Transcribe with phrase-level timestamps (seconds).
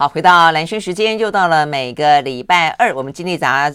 [0.00, 3.70] 好，回到蓝轩时间，又到了每个礼拜二，我们经济杂，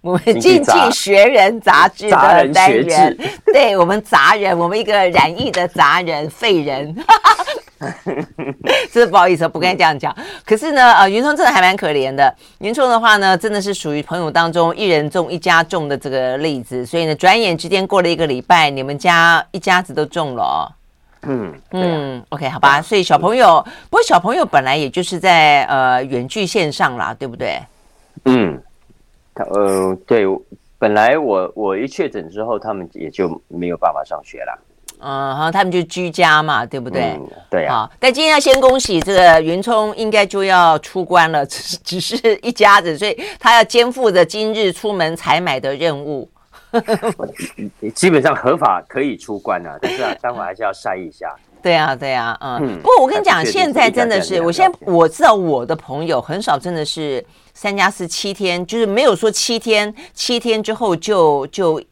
[0.00, 3.14] 我们经济学人杂志的单元，
[3.52, 6.96] 对我们杂人，我们一个染疫的杂人废人，
[8.90, 10.16] 真的不好意思，不该这样讲。
[10.46, 12.34] 可是呢，呃，云聪真的还蛮可怜的。
[12.60, 20.79] 云聪的话呢，真的是属于朋友当中一人中一家中的这个例子，所以呢，转眼之间过了一个礼拜，你们家一家子都中了哦。
[21.22, 27.60] 嗯嗯，OK，好吧，所以小朋友，不过小朋友本来也就是在呃远距线上啦，对不对？
[28.24, 28.60] 嗯，
[29.34, 30.24] 他呃对，
[30.78, 34.58] 本来我我一确诊之后，他们也就没有办法上学了。
[35.02, 37.12] 嗯，好，他们就居家嘛，对不对？
[37.18, 37.74] 嗯、对啊。
[37.74, 46.28] 好，但今天要先恭喜这个云聪，应该就要出关了，只 只是一家子，所以他要肩负着今日出门采买的任务。
[47.94, 51.34] 基本上合法可以出关啊，但是啊， 待会还是要筛一下。
[51.62, 52.58] 对啊，对啊，嗯。
[52.62, 61.82] 嗯，不过我跟你讲，现在真的是，我现在我知道我的朋友很少，真的是三加四七天，就是没有说七天，七天之后就就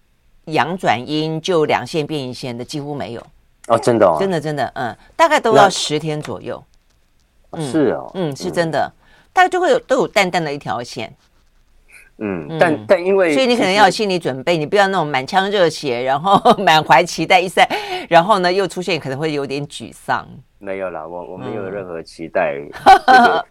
[0.47, 3.27] 阳转阴，就两线变一线的几乎没有。
[3.67, 6.63] 哦，真的哦，真的真的，嗯，大概都要十天左右。
[7.59, 8.91] 是哦，嗯，是真的，
[9.33, 11.15] 大概就会有都有淡淡的一条线。
[12.19, 17.69] 嗯，但但因为，所以你可能要有心理准备，你不要那种满腔热血，然后 满怀期待一赛，
[18.09, 20.27] 然后呢又出现可能会有点沮丧。
[20.59, 22.57] 没有啦，我我没有任何期待，
[23.07, 23.45] 嗯、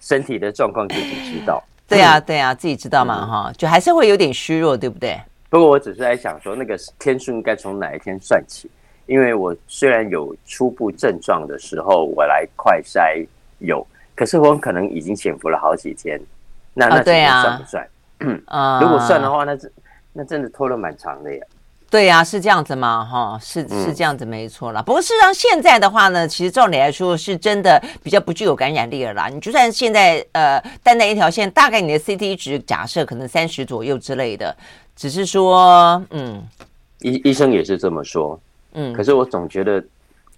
[0.00, 1.62] 身体的状况自己知道。
[1.86, 5.18] 对啊，对啊，自己知道嘛，哈、嗯，就还是会有点虚弱，对不对？
[5.48, 8.68] 不过我只是在想说，那个天数应该从哪一天算起？
[9.06, 13.26] 因为我虽然有初步症状的时候，我来快筛
[13.60, 16.20] 有，可是我可能已经潜伏了好几天，
[16.74, 17.88] 那那这样算不算？
[18.46, 19.70] 啊， 如果算的话，那这
[20.12, 21.44] 那真的拖了蛮长的呀。
[21.90, 23.02] 对呀、啊，是这样子吗？
[23.02, 24.82] 哈，是是这样子，没错啦。
[24.82, 29.28] 不过事实上，现在的话呢，其实照理来说，是真的比较不具有感染力了啦。
[29.28, 34.54] 你就算现在呃，单单一条线，大概你的 CT 值假设可能三十左右之类的，
[34.94, 36.46] 只是说，嗯，
[37.00, 38.38] 医医生也是这么说，
[38.74, 39.82] 嗯，可是我总觉得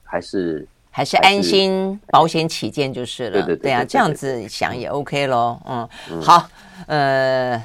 [0.04, 3.42] 还是还是安心保险起见就是了。
[3.42, 5.60] 对对对啊，这样子想也 OK 咯。
[5.66, 6.48] 嗯，嗯好。
[6.86, 7.62] 呃，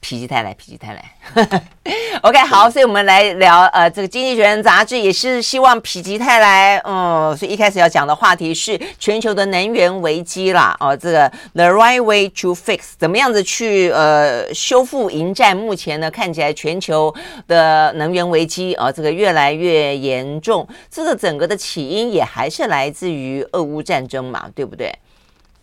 [0.00, 1.04] 否极泰来，否极泰来。
[2.22, 6.76] OK，好，所以我们来聊呃，这个《经济学人》杂志也是希望否极泰来。
[6.84, 10.76] 嗯，所以一开始要讲的话题是全球的能源危机啦。
[10.80, 15.56] 哦，这个 The right way to fix，怎么样子去呃修复迎战？
[15.56, 17.14] 目前呢，看起来全球
[17.46, 20.66] 的能源危机啊，这个越来越严重。
[20.90, 24.92] 这个整个的起因也还是来自于俄乌战争嘛，对不对？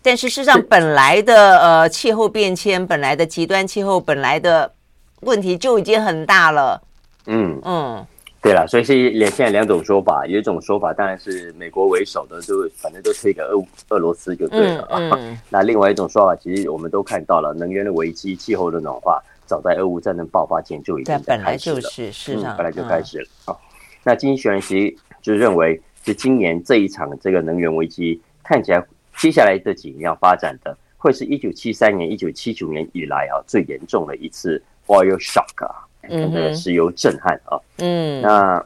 [0.06, 4.72] 但是事实上，本来的呃气候变迁，本来的极端气候，本来的
[5.22, 6.80] 问题就已经很大了。
[7.26, 8.06] 嗯嗯，
[8.40, 15.00] 对了，所以是两现在两种说法，有一种说法当然是美国为首的，就反正都推给俄俄罗斯就对了啊。
[15.00, 21.82] 嗯嗯、那另外一种说法，其实我们都看到了，能源的危机、气候的暖化，早在俄乌战争爆发前就已经在开始了。
[21.82, 23.28] 是是啊，本来就开始了。
[23.44, 23.58] 好、嗯，
[24.04, 28.86] 那经济学人其实就认为，是今年这一场这个能源危机看起来。
[29.18, 37.58] 接下来这几年要发展的，会是一九七三年、一九七九年以来啊最严重的一次 oil shock 啊，那个石油震撼啊。
[37.78, 38.66] 嗯，那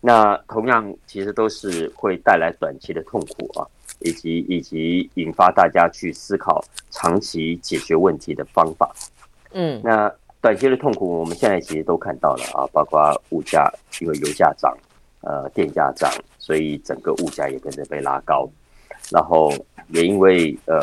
[0.00, 3.66] 那同样其实都是会带来短期的痛苦啊，
[4.00, 8.94] 以及以及引发大家去思考长期解决问题的方法。
[9.52, 13.70] 嗯，那短期的痛苦我们现在其实都看到了啊，包括物价，
[14.00, 14.76] 因为油价涨，
[15.22, 18.48] 呃，电价涨，所以整个物价也跟着被拉高。
[19.10, 19.52] 然后
[19.92, 20.80] 也因为呃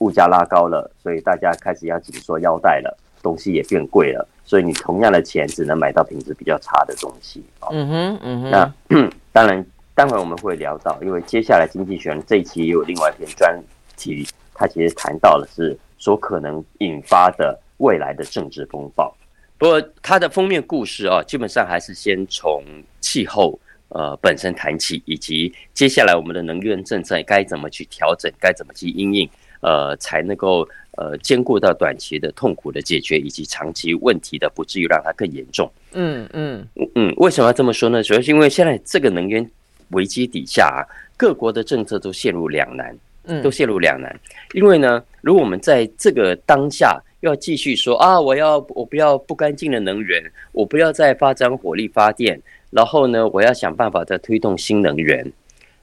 [0.00, 7.42] 物价拉高了，所以大家开始要紧缩腰带了，东西也变贵了，所以你同样的钱只能买到品质比较差的东西。
[7.70, 8.50] 嗯哼，嗯哼。
[8.50, 8.74] 那
[9.32, 9.64] 当然，
[9.94, 13.58] 待会我们会聊到，因为接下来经济学人这一期也有另外一篇专
[13.96, 19.14] 题，它其实谈到的是所可能引发的未来的政治风暴。
[19.56, 22.62] 不过它的封面故事啊，基本上还是先从
[23.00, 23.58] 气候。
[23.94, 29.28] 呃，本身谈起，以及接下来我们的能源政策该怎么去调整，该怎么去应应，
[29.60, 30.66] 呃，才能够
[30.96, 35.70] 呃兼顾到短期的痛苦的解决，以及长期问题的不至于让它更严重。
[35.92, 38.02] 嗯嗯嗯，为什么要这么说呢？
[38.02, 39.46] 主要是因为现在这个能源
[39.90, 40.80] 危机底下啊，
[41.18, 44.18] 各国的政策都陷入两难，嗯，都陷入两难。
[44.54, 50.22] 因为呢，如果我们在这个当下要继续说啊，我要我不要不干净的能源，
[50.52, 52.40] 我不要再发展火力发电。
[52.72, 55.30] 然后呢，我要想办法再推动新能源，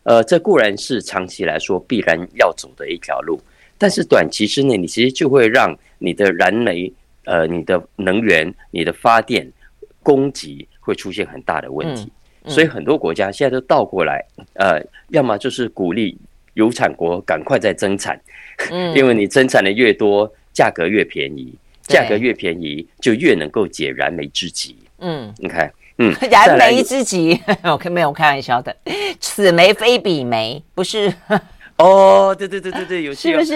[0.03, 3.39] 呃，这固然是长期来说必然要走的一条路，
[3.77, 6.91] 但是短期之内，你其实就会让你的燃煤、
[7.25, 9.49] 呃，你的能源、你的发电
[10.01, 12.11] 供给会出现很大的问题。
[12.47, 16.17] 所以很多国家现在都倒过来，呃，要么就是鼓励
[16.55, 18.19] 油产国赶快再增产，
[18.71, 21.53] 嗯， 因为你增产的越多，价格越便宜，
[21.83, 24.75] 价格越便宜就越能够解燃眉之急。
[24.99, 28.75] 嗯，你看，嗯， 燃眉之急， 我可没有开玩笑的，
[29.19, 31.13] 此眉非彼眉，不是。
[31.77, 33.53] 哦，对对对对对，有是不是？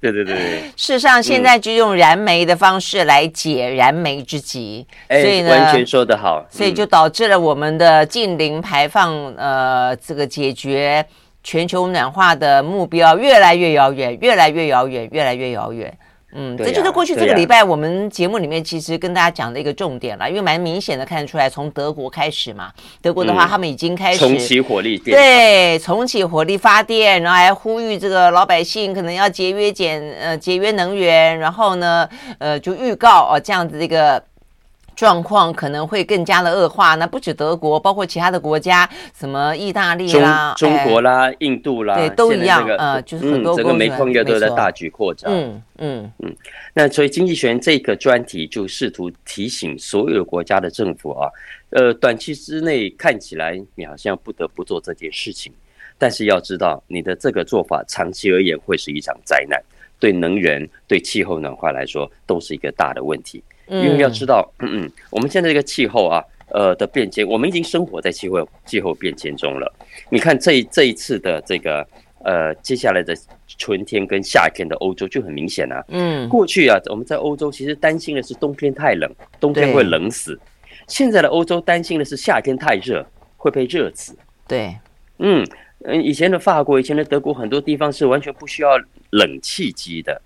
[0.00, 0.60] 对对对。
[0.76, 6.42] 事实上，现在就用燃眉的方式来解燃眉之急，所以呢，完全说得好。
[6.48, 11.04] 所以就导致了我们的近零排放，呃，这个解决
[11.44, 15.98] 全球暖化的目标越来越遥远，越来越遥远，越来越遥远。
[16.32, 22.70] 嗯，这就是过去这个礼拜我们节目里面其实跟大家讲的一个重点了，因为蛮明显的看得出来，从德国开始嘛，
[23.00, 32.08] 德国的话他们已经开始重启火力，对，重启火力发电，然后还呼吁这个老百姓可能要节约减呃节约能源，然后呢
[32.38, 34.22] 呃就预告哦这样子一个。
[34.98, 36.96] 状况可能会更加的恶化。
[36.96, 42.62] 那不止德国，包括其他的国家，什么意大利啦、中中国啦、哎、印度啦，对，都一样。
[42.62, 45.32] 这个、呃，就是很多、嗯、整个煤矿业都在大举扩张。
[45.32, 46.36] 嗯嗯嗯。
[46.74, 51.30] 那所以经济学人这个专题就试图提醒所有国家的政府啊，
[51.70, 55.52] 呃，短期之内看起来你好像不得不做这件事情，
[55.96, 59.62] 但是要知道你的这个做法长期而言会是一场灾难，
[59.98, 63.42] 对能源、对气候暖化来说都是一个大的问题。
[63.70, 69.70] 因为要知道，嗯嗯，我们现在这个气候啊，呃的变迁，我们已经生活在气候气候变迁中了。
[70.08, 71.86] 你看这这一次的这个
[72.24, 73.14] 呃，接下来的
[73.58, 75.84] 春天跟夏天的欧洲就很明显啊。
[75.88, 80.40] 嗯，过去啊，我们在欧洲其实担心的是冬天太冷，冬天会冷死。
[80.86, 83.06] 现在的欧洲担心的是夏天太热，
[83.36, 84.16] 会被热死。
[84.46, 84.74] 对，
[85.18, 85.46] 嗯
[85.84, 88.70] 嗯，以前的法国、以前的德国，很多地方是完全不需要
[89.10, 90.20] 冷气机的。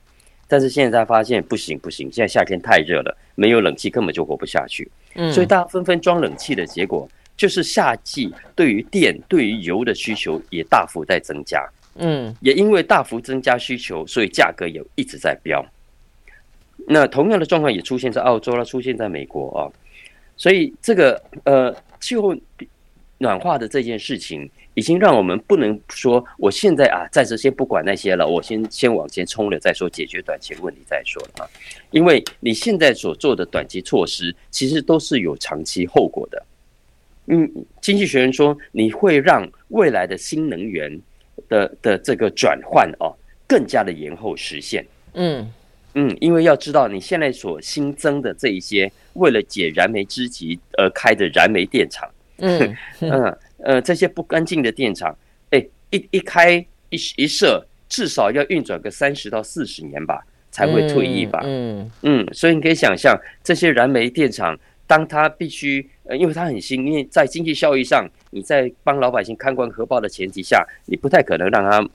[0.48, 4.90] 但是现在发现不行不行，现在夏天太热了，没有冷气根本就活不下去。
[5.14, 11.66] 嗯，所以大家纷纷装冷气的结果，就是夏季对于电、对于油的需求也大幅在增加。
[11.96, 15.64] 嗯，也因为大幅增加需求，所以价格也一直在飙。
[16.86, 19.60] 那同样的状况也出现在澳洲了，出现在美国啊。
[20.36, 22.34] 所以这个呃气候
[23.22, 24.50] 暖化的这件事情。
[24.74, 31.50] 已经让我们不能说，我现在啊，暂时先不管那些了，我先先往前冲了再说，解决短期问题再说了啊。
[31.90, 36.42] 因为你现在所做的短期措施，其实都是有长期后果的。
[37.26, 37.46] 嗯，
[37.82, 40.98] 经济学人说，你会让未来的新能源
[41.50, 43.14] 的的这个转换哦，
[43.46, 44.82] 更加的延后实现。
[45.12, 45.52] 嗯
[45.92, 52.08] 嗯，因为要知道，你现在所新增的这一些，为了解燃眉之急而开的燃煤电厂，
[52.42, 53.38] 嗯嗯。
[53.64, 55.16] 呃，这些不干净的电厂，
[55.50, 56.54] 哎，一一开
[56.90, 61.40] 一一设，至少要运转个三十到四十年吧，才会退役吧。
[61.44, 71.88] 嗯嗯，所以你可以想象，这些燃煤电厂，当它必须，呃，因为它很新，因为在经济效益上，你在帮老百姓看管核爆的前提下，你不太可能让它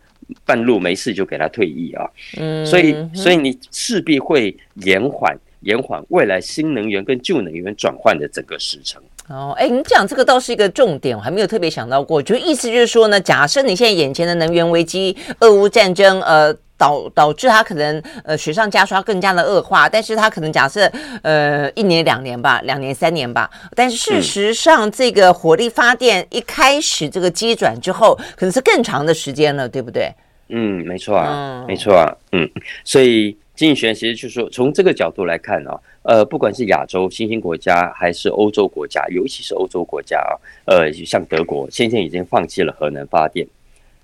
[0.45, 2.09] 半路没事就给它退役啊。
[2.39, 9.03] 嗯，所以所以你势必会延缓延缓未来新能源跟旧能源转换的整个时程。
[9.29, 12.21] 哦，哎，你讲这个倒是一个重点，我还没有特别想到过。
[12.21, 19.89] 就意思就是说呢，假设你现在眼前的能源危机、俄乌战争，呃，导导致它可能呃雪上加霜，更加的恶化。
[19.89, 20.89] 但是它可能假设
[21.23, 23.49] 呃一年两年吧，两年三年吧。
[23.75, 30.09] 但是事实上，这个火力发电一开始这个机转之后，可能是更长的时间了，对不对？
[30.47, 32.49] 嗯，没错啊，嗯、没错啊，嗯，
[32.85, 33.37] 所以。
[33.57, 43.47] 经济学其实就是说，从这个角度来看啊，呃，不管是亚洲新兴国家还是欧洲国家，尤其是欧洲国家啊，呃，像德国，现在已经放弃了核能发电。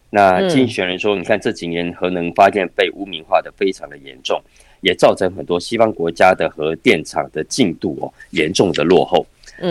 [0.10, 4.42] 那经济学人说，你看这几年核能发电被污名化的非常的严重，
[4.82, 9.24] 也造成很多西方国家的核电厂的进度哦严重的落后。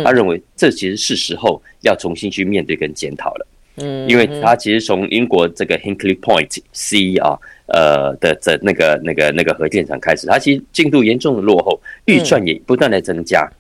[0.05, 3.47] 他认为这其实是时候要重新去面对跟检讨了。
[3.79, 7.37] 嗯，因为他其实从英国这个 Hinkley Point C 啊。
[7.73, 13.51] 呃的的那个那个那个核电厂开始，它其实进度严重的落后，预算也不断的增加。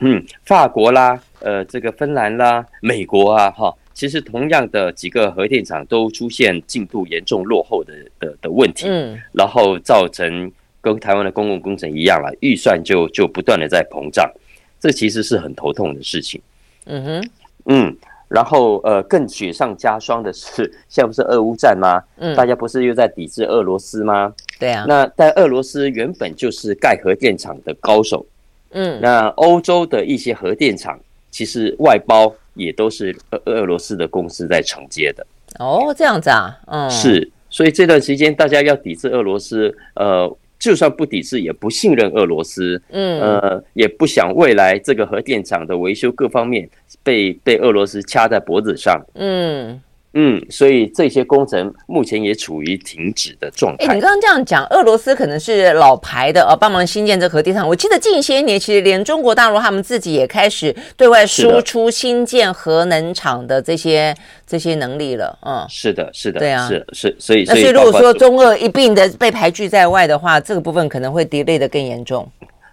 [0.00, 8.86] 嗯，法国啦，呃，这个芬兰啦，美国啊，哈，其实同样的几个核电厂都出现进度严重落后的的的问题。
[8.88, 10.50] 嗯，然后造成
[10.80, 14.30] 跟台湾的公共工程一样了，预算就就不断的在膨胀，
[14.78, 16.40] 这其实是很头痛的事情。
[16.84, 17.28] 嗯哼，
[17.66, 17.96] 嗯。
[18.28, 22.02] 然后，呃，更雪上加霜的是， 现在不是俄乌战吗？
[22.16, 24.32] 嗯，大家不是又在抵制俄罗斯吗？
[24.58, 24.84] 对啊。
[24.88, 28.24] 那在俄罗斯原本就是盖核电厂的高手，
[28.70, 30.98] 嗯，那欧洲的一些核电厂
[31.30, 35.26] 其实外包也都是俄俄罗斯的公司在承接的。
[35.58, 37.30] 哦，这样子啊，嗯，是。
[37.50, 40.36] 所以这段时间大家要抵制俄罗斯，呃。
[40.64, 46.66] 就算不抵制，也不信任俄罗斯，嗯，呃，也不想未来这个核电厂的维修各方面
[47.02, 49.78] 被被俄罗斯掐在脖子上，嗯
[50.14, 53.86] 嗯，所以这些工程目前也处于停止的状态。
[53.86, 57.66] 哎，你刚刚这样讲，俄罗斯可能是老牌的，呃，帮忙新建这核电厂。
[57.66, 64.14] 我记得近些年，其实连中国大陆他们自己也开始对外输出新建核能厂的这些
[64.46, 65.36] 这些能力了。
[65.44, 72.30] 嗯，是的，是的，对啊，是是，所以那所以如果说中俄一并的被排拒在外的话，这个部分可能会 delay 的更严重。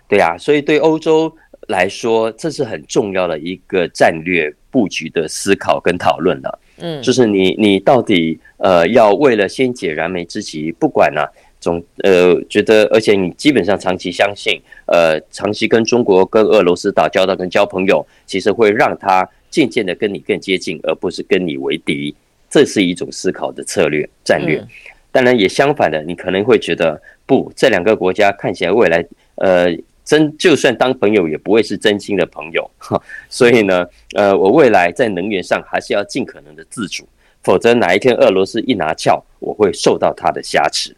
[0.08, 1.34] 对啊，所以对欧洲
[1.70, 6.60] 来说，这是很重要的一个战略布局的思考跟讨论了。
[6.82, 22.14] 嗯，就是你你到底呃要为了先解燃眉之急，不管呢、啊，总呃觉得，而且你基本上长期相信，呃长期跟中国跟俄罗斯打交道跟交朋友，其实会让他渐渐的跟你更接近，而不是跟你为敌，
[22.50, 24.64] 这是一种思考的策略战略。
[25.12, 29.76] 当然也相反的，你可能会觉得不，这两个国家看起来未来呃。
[30.12, 32.70] 真就算当朋友也不会是真心的朋友，
[33.30, 37.08] 所以呢，呃，我未来在能源上还是要尽可能的自主，
[37.42, 40.94] 否则哪一天俄罗斯一拿翘，我会受到他的挟持。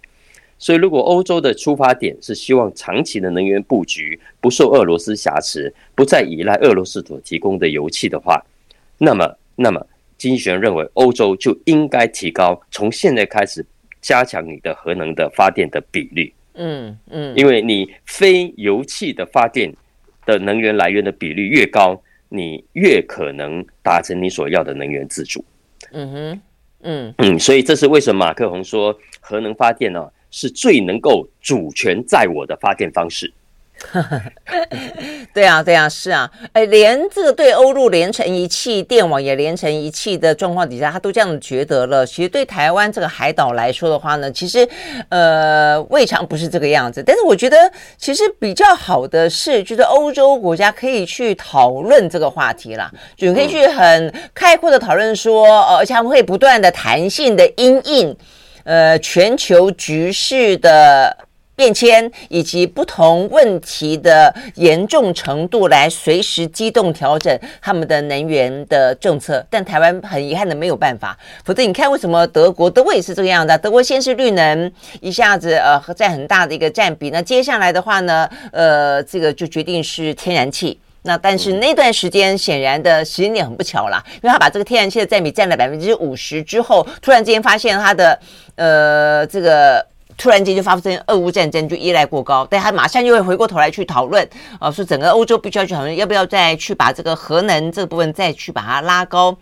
[0.58, 8.43] 所以，如果欧洲的出发点是希望长期的能源布局不受俄罗斯挟持，不再依赖俄罗斯所提供的油气的话，
[8.98, 9.86] 那么，那么
[10.17, 13.63] 经济学认为，欧洲就应该提高从现在开始
[14.01, 16.34] 加强你的核能的发电的比率。
[16.55, 19.74] 嗯嗯，因为你非油气的发电
[20.25, 25.43] 的能源来源的比率越高，你越可能达成你所要的能源自主。
[25.91, 26.41] 嗯哼，
[26.81, 33.31] 嗯嗯，所以这是为什么马克宏说核能发电呢，是最能够主权在我的发电方式。
[35.33, 42.05] 对啊，对啊，是啊，哎，连这个对欧陆连成一气，电网也连成一气的状况底下，他都这样觉得了。
[42.05, 44.67] 其实对台湾这个海岛来说的话呢，其实
[45.09, 47.01] 呃未尝不是这个样子。
[47.03, 47.57] 但是我觉得，
[47.97, 58.15] 其实比较好的是，就是欧洲国家可以去讨论这个话题啦，就可以去很开阔的讨论说，呃，而且他们会不断的弹性的因应，
[58.65, 61.23] 呃，全球局势的。
[61.55, 69.45] 变迁以及不同问题的严重程度，来随时机动调整他们的能源的政策。
[69.51, 73.55] 但台湾很遗憾的没有办法，否则你看为什么德国，德国也是这个样的。
[73.57, 77.12] 德国先是绿能，一下子呃占很大的一个占比。
[77.12, 80.79] 那接下来的话呢，呃，这个就决定是天然气。
[81.03, 88.19] 那但是那段时间显然的时间点很不巧啦，因为他把这个天然气的占比占了百分之五十之后，突然之间发现他的
[88.55, 89.86] 呃这个。
[90.17, 94.27] 突然间就发生俄乌战争，就依赖过高，但他马上又会回过头来去讨论，
[94.60, 99.36] 啊，说整个欧洲必须要去讨论，要不要再去把这个核能这部分再去把它拉高，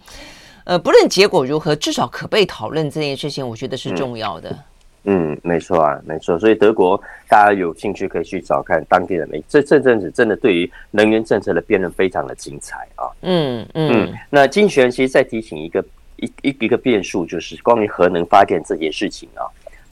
[0.63, 4.55] 呃，不论结果如何，至少可被讨论这件事情，我觉得是重要的。
[5.03, 6.37] 嗯，没错啊，没错。
[6.37, 6.95] 所以德国
[7.27, 13.09] 大家有兴趣可以去找看当地的媒体，这这阵子真的对于能源政策的辩论非常的精彩啊。
[13.21, 14.13] 嗯嗯，嗯。
[14.29, 15.83] 那经济学人其实再提醒一个
[16.17, 19.41] 一一一个变数，就是关于核能发电这件事情啊。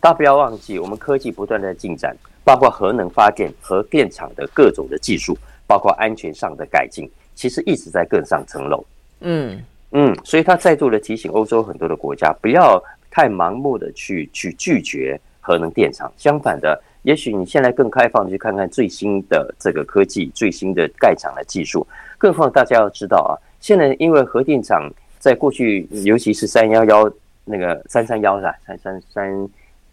[0.01, 2.15] 大家不要忘记，我们科技不断的进展，
[2.45, 5.37] 包括核能发电、核电厂的各种的技术，
[5.67, 8.85] 包括安全上的改进，其实一直在更上层楼。
[9.19, 16.09] 嗯嗯，所以他再度的提醒欧洲很多的国家，不要太盲目的去去拒绝核能电厂。
[16.17, 21.85] 相反的，也许你现在更开放的去看看最新的这个科技、最新的盖厂的技术。
[22.17, 24.89] 更何况大家要知道啊，现在因为核电厂
[25.19, 27.11] 在过去，尤其是三幺幺
[27.43, 28.55] 那个三三幺是吧？
[28.65, 29.49] 三三三。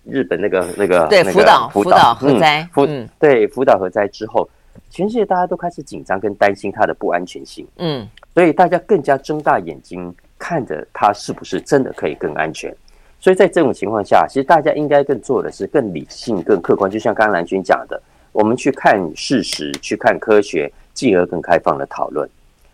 [0.09, 2.87] 日本那个那个对福岛福岛核灾，福
[3.19, 4.49] 对福岛核灾之后，
[4.89, 12.75] 全世界大家都开始紧张跟担心它的不安全性，嗯，所以大家更加睁大眼睛看着它是不是真的可以更安全。
[13.19, 16.89] 所以在这种情况下，其实大家应该更做的是更理性、更客观。
[16.91, 22.29] 就像刚刚蓝军讲的，我们去看事实，去看科学，进而更开放的讨论。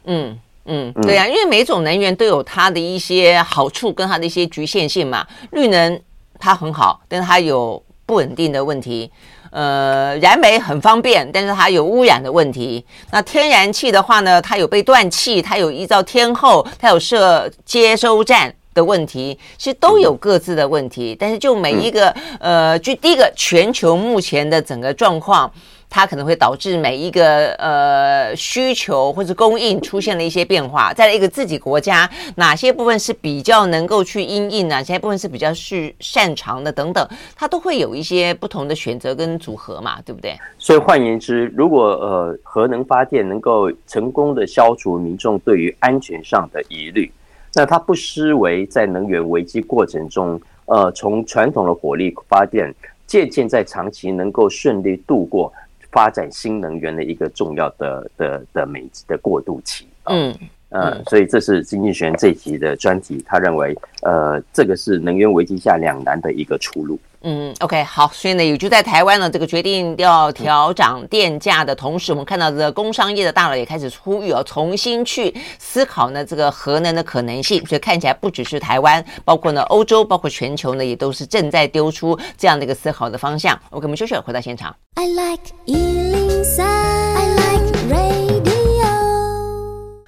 [0.04, 5.98] 嗯嗯，对呀、啊，因为每种能源都有它的一些好处跟它的一些局限性嘛，绿能。
[6.42, 9.08] 它很好，但是它有不稳定的问题。
[9.52, 12.84] 呃，燃煤很方便，但是它有污染的问题。
[13.10, 21.14] 那天然气的话呢，它有被断气，它有依照天候，它有设接收站的问题，其实都有各自的问题。
[21.20, 25.52] 但是就每一个，呃，就第一个，全球目前的整个状况。
[25.94, 37.06] 它可能会导致每一个呃需求或者供应出现了一些变化，在一个自己国家哪些部分是比较能够去因应，哪些部分是比较是擅长的等等，
[37.36, 40.34] 它都会有一些不同的选择跟组合嘛，对不对？
[40.56, 47.12] 所以换言之，如果呃核能发电能够成功的消除民众对于安全上的疑虑，
[47.52, 52.74] 那它不失为在能源危机过程中，呃从传统的火力发电
[53.06, 55.52] 渐渐在长期能够顺利度过。
[55.92, 59.86] 发展新能源的一个重要的的的美的过渡期。
[60.06, 60.34] 嗯
[60.70, 66.98] 呃，所以这是经济学人这一集的专题，他认为，呃，这个是能源危机下两难的一个出路。
[67.24, 77.64] 嗯，OK，好，所以呢，也就在台湾呢，这个决定要调涨电价的同时，我们看到这个工商业的大佬也开始呼吁哦，重新去思考呢这个核能的可能性。
[77.66, 83.58] 所以看起来不只是台湾，包括呢欧洲，包括全球呢，也都是正在丢出这样的一个思考的方向。
[83.70, 84.74] OK，我们休息，回到现场。
[84.94, 85.52] I like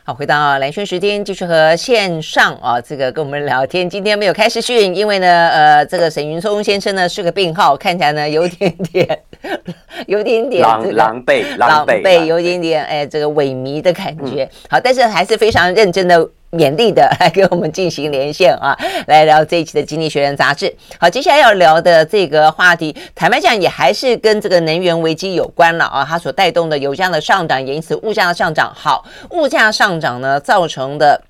[0.06, 3.88] 好，回到蓝轩时间，继续和线上啊，这个跟我们聊天。
[3.88, 9.18] 今天没有开视讯，因为呢，呃，这个沈云松先生呢是个病号，看起来呢有点点，
[10.06, 14.44] 有点点狼狼狈，狼狈，有点点哎，这个萎靡的感觉。
[14.44, 16.28] 嗯、好，但是还是非常认真的。
[16.54, 18.76] 勉励的来跟我们进行连线啊，
[19.08, 20.75] 来聊这一期的《经济学人》杂志。
[20.99, 26.06] 好，接下来要聊的这个话题，坦白讲也还是跟这个能源危机有关了啊。
[26.08, 28.73] 它所带动的油价的上涨，也因此物价的上涨。
[28.75, 31.20] 好，物价上涨呢造成的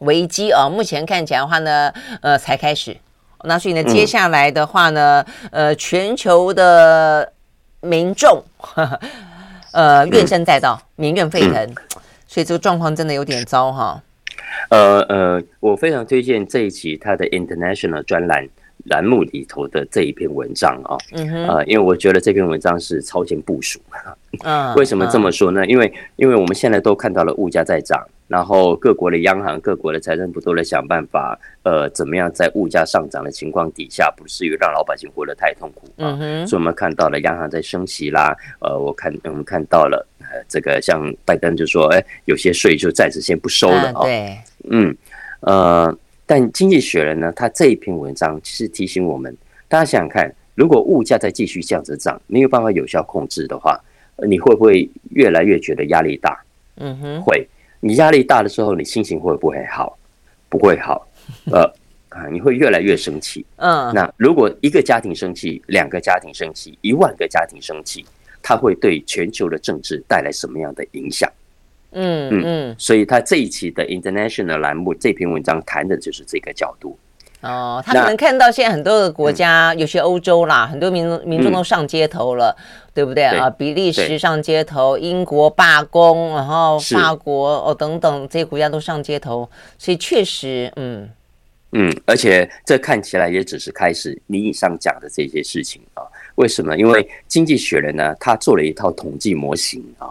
[0.00, 2.96] 危机啊，目前看起来的话呢，呃，才开始。
[3.44, 7.32] 那所以呢，接下来的话呢，呃，全球的
[7.80, 9.00] 民众，呵 呵
[9.72, 11.74] 呃，怨声载道，民怨沸腾，
[12.26, 14.02] 所以这个状况真的有点糟哈。
[14.70, 18.48] 呃呃，我非常推荐这一期他的 International 专栏
[18.86, 23.80] 栏目里头的这一篇文章啊，嗯哼，呃，因为我觉得这篇文章是超前部署。
[24.44, 25.66] 嗯，为什么这么说呢？
[25.66, 36.10] 因为因为我们现在都看到了物价在涨，然后各国的央行、各国的财政部都在想办法，呃，怎么样在物价上涨的情况底下，不至于让老百姓活得太痛苦啊。
[36.10, 40.06] 嗯哼，所以我们看到了央行在升息啦，呃，我看我们看到了。
[40.28, 44.02] 呃，这个像拜登就说，哎，有些税就暂时先不收了啊。
[44.02, 44.36] 对，
[44.70, 44.96] 嗯，
[45.38, 49.32] 呃，但经济学人呢，他这一篇文章其实提醒我们，
[49.68, 53.80] 大家想想看，如果物价再继续这样子涨，没有办法有效控制的话，
[54.26, 56.44] 你会不会越来越觉得压力大？
[56.78, 57.48] 嗯哼，会。
[57.80, 59.96] 你压力大的时候，你心情会不会好？
[60.48, 61.06] 不会好。
[61.50, 61.62] 呃，
[62.08, 63.44] 啊，你会越来越生气。
[63.56, 68.04] 嗯，那如果一个家庭生气，两个家庭生气，一万个家庭生气。
[68.42, 71.28] 它会对全球的政治带来什么样的影响？
[71.90, 76.96] 嗯嗯，所以他这一期的 International 栏目这篇文章谈的就是这个角度。
[77.46, 82.56] 哦，他可能看到现在很多的国家，有些欧洲啦，很多民众民众都上街头了，
[82.92, 83.48] 对不对啊？
[83.48, 91.08] 比利时上街头，英国罢工，然后法国哦等等这些国家都上街头，所以确实，嗯
[91.72, 94.16] 嗯，而且这看起来也只是开始。
[94.26, 96.02] 你以上讲的这些事情啊。
[96.36, 96.76] 为什么？
[96.76, 100.08] 因为经济学人呢，他做了一套统计模型啊。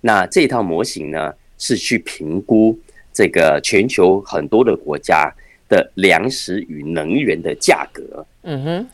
[0.00, 2.78] 那这套模型呢，是去评估
[3.12, 5.32] 这个全球很多的国家
[5.68, 8.86] 的粮食与能源的价格，嗯哼，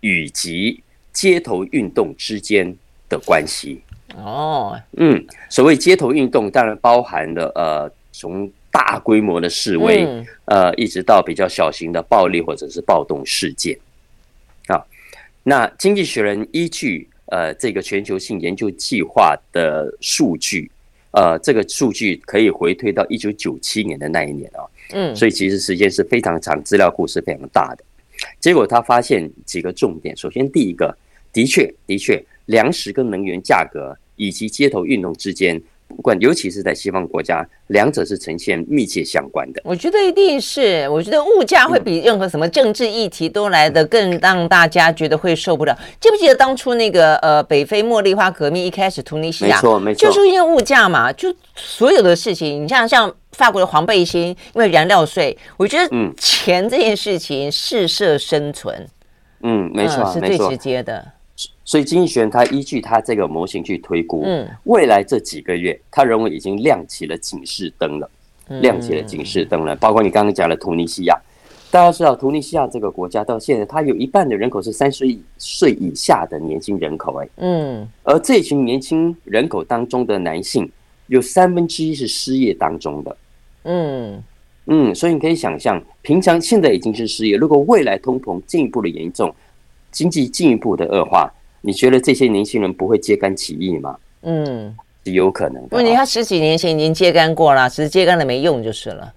[0.00, 0.82] 以及
[1.12, 2.74] 街头运动之间
[3.08, 3.80] 的关系。
[4.16, 10.06] 哦，嗯，所谓街头运动，当然包含了呃，从大规模的示威，
[10.44, 13.76] 呃，一直到比较小型的暴力或者是暴动事件。
[14.68, 14.84] 啊
[15.46, 20.70] 那经济学人依据呃这个全球性研究计划的数据，
[21.10, 27.84] 呃，这个数据可以回推到一九九七年的那一年啊，嗯，所以其实时间是非常长，资料库是非常大的。
[28.38, 30.96] 结果他发现几个重点，首先第一个，
[31.32, 35.60] 的确的确，粮食跟能源价格以及街头运动之间。
[35.96, 39.62] 不管，尤其是在西方国家，两者是呈现密切相关的。
[39.64, 45.76] 我觉得一定是，我觉得物价会比任何什么政治议题都来得更让大家觉得会受不了。
[46.00, 58.86] 记不记得当初那个呃北非茉莉花革命一开始，突尼西亚，没错没错，就是因为物价嘛，就所有的事情，你像像法国的黄背心，因为燃料税，我觉得嗯，钱这件事情适设生存，
[59.42, 61.04] 嗯，没错，是最直接的。
[61.64, 68.10] 所以经济学人他依据他这个模型去推估，嗯，未来这几个月，他认为已经亮起了警示灯了，
[68.60, 69.74] 亮起了警示灯了。
[69.76, 71.18] 包括你刚刚讲的突尼西亚，
[71.70, 75.04] 大家知道突尼西亚这个国家到现在，它有一半的人口是三十
[75.38, 80.70] 岁以下的年轻人口，哎，嗯，而这群年轻人口当中的男性，
[81.06, 83.16] 有三分之一是失业当中的，
[83.62, 84.22] 嗯。
[84.66, 89.34] 嗯，所以你可以想象，平常现在已经是失业，如果未来通膨进一步的严重，
[89.90, 91.30] 经济进一步的恶化。
[91.64, 93.96] 你觉得这些年轻人不会揭竿起义吗？
[94.20, 95.76] 嗯，是有可能的。
[95.76, 99.12] 问题他十几年前已经揭竿过了，只是揭竿了没用就是了。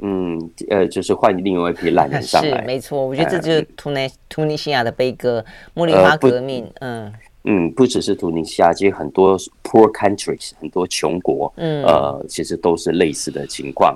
[0.00, 2.60] 嗯，呃，就是换另外一批烂人上 来。
[2.60, 5.44] 是没错，我觉得这就是突尼突尼西亚的悲歌——
[5.76, 6.64] 茉莉花革命。
[6.80, 7.12] 呃、嗯
[7.44, 13.94] 嗯，不只是突尼西亚，其实很多 poor countries，很多穷国，嗯，呃，其实都是类似的情况。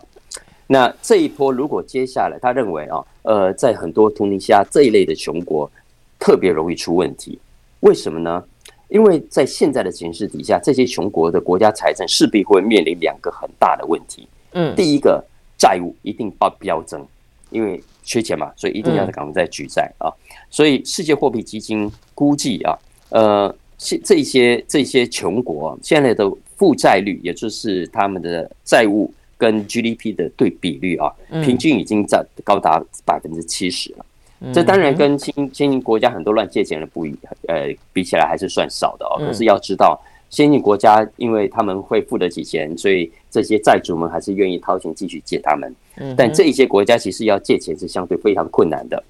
[0.67, 5.71] 那这一波如果接下来，他认为啊，呃，在很多突尼西亚这一类的穷国，
[6.19, 7.39] 特别容易出问题。
[7.81, 8.43] 为什么呢？
[8.89, 14.29] 因为在现在的形势底下，这些穷国的国家财政势必会面临两个很大的问题。
[14.53, 15.25] 嗯，第一个
[15.59, 17.05] 债务一定爆飙增，
[17.51, 20.07] 因为缺钱嘛，所以一定要赶快再举债啊。
[20.49, 22.79] 所以世界货币基金估计啊，
[23.11, 31.13] 呃，现这些这些穷国现在的负债率，也就是他们的债务跟 GDP 的对比率啊，
[31.45, 34.07] 平均已经在高达百分之七十了。
[34.53, 37.15] 这当然跟新先进国家很多乱借钱的不一，
[37.49, 39.17] 呃，比起来还是算少的哦。
[39.19, 45.75] 可是要知道，先进国家因为他们会付得起钱，所以这些债主们还是愿意掏钱继续借他们。
[46.15, 49.03] 但这一些国家其实要借钱是相对非常困难的，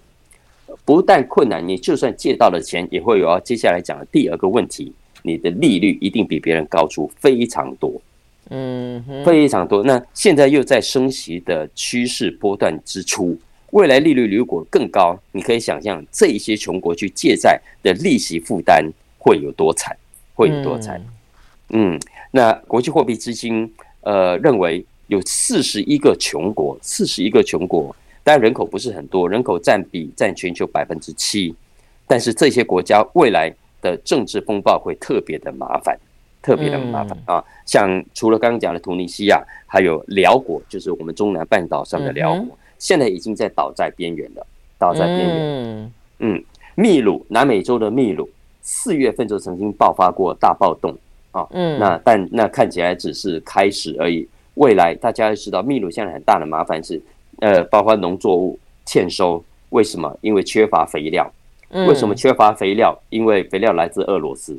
[0.84, 7.92] 不但困难，你就算借到了钱，也会有要接下来讲的第二个问题，你的利率一定比别人高出非常多，
[8.50, 9.82] 嗯，非常多。
[9.82, 13.36] 那现在又在升息的趋势波段之初。
[13.70, 19.96] 未来利率如果更高，你可以想象这一些穷国去借债的利息负担会有多惨，
[20.34, 21.04] 会有多惨。
[21.70, 21.98] 嗯，
[22.30, 23.70] 那国际货币基金
[24.02, 31.54] 呃认为有四十一个穷国，四十一个穷国，当然人口不是很多，人口占比占全球百分之七，
[32.06, 33.52] 但是这些国家未来
[33.82, 35.98] 的政治风暴会特别的麻烦，
[36.40, 37.44] 特别的麻烦啊。
[37.66, 42.56] 像除了刚刚讲的突尼西亚，还有辽国，就是我们中南半岛上的辽国。
[42.78, 44.46] 现在已经在倒在边缘了，
[44.78, 45.36] 倒在边缘。
[45.38, 48.28] 嗯，嗯，秘鲁，南美洲的秘鲁，
[48.62, 50.96] 四月份就曾经爆发过大暴动
[51.32, 51.46] 啊。
[51.50, 54.26] 嗯，那但那看起来只是开始而已。
[54.54, 57.00] 未来大家要知道，秘鲁现在很大的麻烦是，
[57.40, 59.42] 呃，包括农作物欠收。
[59.70, 60.16] 为什么？
[60.20, 61.30] 因为缺乏肥料。
[61.70, 62.96] 为什么缺乏肥料？
[63.10, 64.56] 因为肥料来自俄罗斯。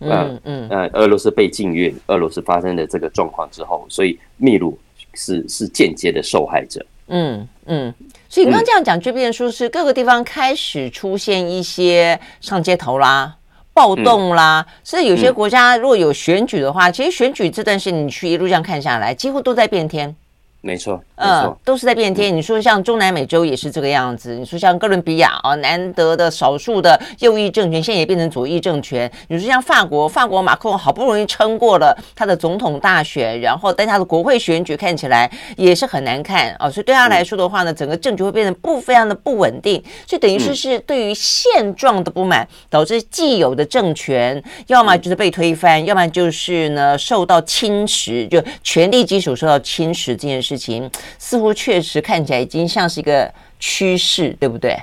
[0.00, 4.78] 嗯嗯呃，俄罗斯被禁运，俄罗斯发生的这个状况之后，所以秘鲁
[5.14, 6.84] 是是间接的受害者。
[7.08, 7.94] 嗯嗯，
[8.28, 13.36] 所以你刚刚这样讲，就变说是各个地方开始出现一些上街头啦、
[13.74, 14.66] 暴动啦。
[14.84, 20.14] 所以有些国家如果有选举的话，其实选举这段时间你去一路这样看下来，几乎都在变天。
[20.60, 22.36] 没错，嗯，都是在变天。
[22.36, 24.34] 你说像中南美洲也是这个样子。
[24.34, 29.10] 你说像哥伦比亚啊，难得的少数的右翼政权，现在也变成左翼政权。
[29.28, 36.68] 你说像法国，法国马克龙好不容易撑过了他的总统大选，然后但他的国会选举看起来也是很难看啊。
[36.68, 39.80] 所以对他来说的话呢，整个政局会变得不非常的不稳定。
[40.08, 50.47] 所以等于说是对于现状的不满，导致既有的政权要么就是被推翻，要么就是呢受到侵蚀，就权力基础受到侵蚀这件事。
[50.48, 54.74] 事情似乎确实看起来已经像是一个趋势，对不对？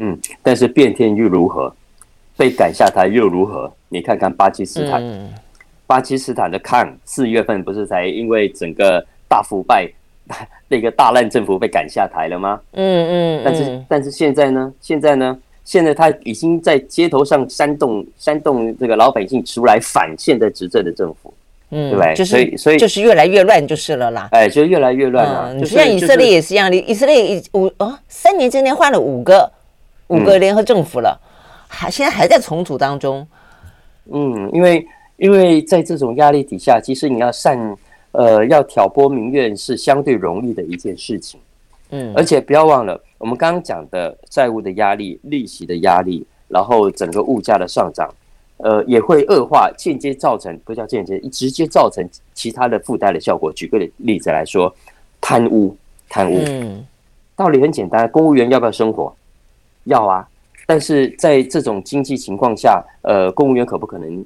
[0.00, 1.72] 嗯，但是变天又如何？
[2.36, 3.72] 被赶下台又如何？
[3.88, 5.32] 你看看巴基斯坦，嗯、
[5.86, 9.88] 巴基斯坦的抗四月份不是才因为整个大腐败，
[10.66, 12.60] 那个大烂政府被赶下台了吗？
[12.72, 14.72] 嗯嗯，但是但是现在呢？
[14.80, 15.38] 现在呢？
[15.64, 21.32] 现在他已经在街头上煽动煽动这个老百姓出来反现在执政的政府。
[21.70, 24.28] 嗯，对，就是所以所以就是越来越乱就是了啦。
[24.30, 25.52] 哎，就越来越乱了。
[25.52, 29.50] 你像以色列也是一样的，以色列五哦三年之内换了五个
[30.06, 31.20] 五个联合政府了，
[31.66, 33.26] 还现在还在重组当中。
[34.12, 37.76] 嗯，因为因为在这种压力底下，其实你要善
[38.12, 41.40] 呃要挑拨民怨是相对容易的一件事情。
[41.90, 48.08] 嗯，而且不要忘了我们刚刚讲的债务的压力、利息的压力，然后整个物价的上涨。
[48.58, 53.52] 呃，也会恶化，间接造成不叫间接，直接造成其他的附带的效果。
[53.52, 54.74] 举个例子来说，
[55.20, 55.76] 贪污，
[56.08, 56.84] 贪污，嗯，
[57.34, 59.14] 道理很简单，公务员要不要生活？
[59.84, 60.26] 要啊，
[60.66, 64.24] 但是在这种经济情况下，呃，公务员可不可能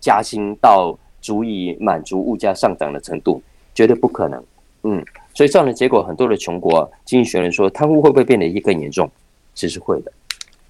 [0.00, 3.42] 加薪到足以满足物价上涨的程度？
[3.74, 4.42] 绝对不可能。
[4.84, 9.10] 嗯，所以这样的结果，很多的穷国经济学人说，贪污会不会变得更严重？
[9.54, 10.12] 其实会的。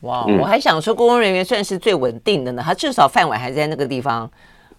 [0.03, 4.31] 哇，我还想说，公务人员算是最稳定的呢，他至少饭碗还在那个地方。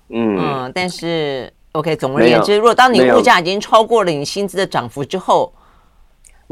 [0.10, 5.52] 嗯嗯，但是 OK，总而言之，如果当你物价已经超过了你薪资的涨幅之后，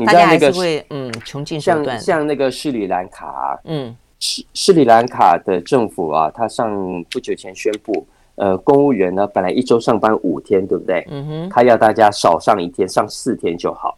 [0.06, 2.00] 大家还是会嗯穷尽手段。
[2.00, 11.06] 像那个斯里兰卡，嗯，斯斯里兰卡的政府啊，他上不久前宣布，呃，公务员呢本来一周上班五天，对不对？
[11.12, 13.98] 嗯哼，他要大家少上一天，上四天就好。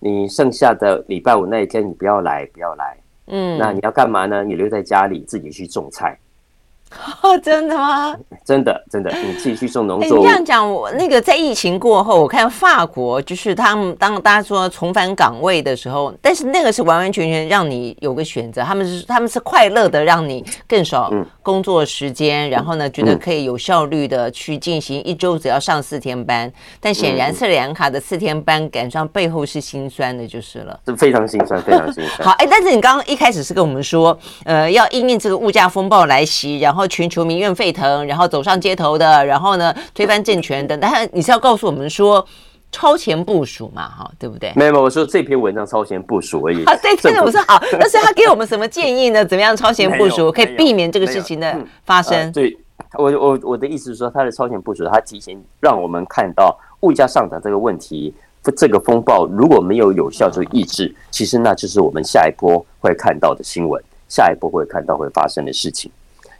[0.00, 2.96] 你剩下的礼拜五那一天，你不要来，不要来。
[3.26, 4.44] 嗯，那你要干嘛呢？
[4.44, 6.18] 你留在家里自己去种菜。
[7.22, 8.16] 哦， 真的吗？
[8.44, 10.22] 真的，真的，你自己去种农作物。
[10.22, 26.50] 欸、你这样讲，我那个在疫情过后，我看法国就是他们当大家说重返岗位的时候，但是那个是完完全全让你有个选择，他们是他们是快乐的让你更少工作时间，嗯、然后呢觉得可以有效率的去进行一周只要上四天班。
[26.80, 32.28] 但显然斯里兰卡的四天班赶上背后是心酸的，就是了，是非常心酸，非常心酸。
[32.28, 36.75] 好，哎、欸，但是你刚刚一开始是跟我们说，呃，要因应这个物价风暴来袭，然后。
[36.76, 40.78] 然后全球民怨沸腾，然后走上街头的，然后呢推翻政权等。
[40.78, 42.22] 但你是要告诉我们说，
[42.70, 44.52] 超前部署嘛，哈，对不对？
[44.54, 46.62] 没有，没有，我说这篇文章超前部署而已。
[46.68, 49.24] 啊，对，真的我说好，但是他给我们什么建议呢？
[49.24, 52.30] 怎么样超前部署可以避免这个事情的发生？
[52.30, 52.54] 对，
[52.98, 58.12] 我我我的意思是说，他的超前部署，他提前让我们看到物价上涨这个问题，
[58.54, 65.90] 这个风暴如果没有有效就抑制，其实那就是我们下一波会看到的新闻，下一波会看到会发生的事情。